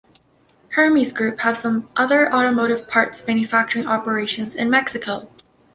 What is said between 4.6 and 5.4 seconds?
Mexico.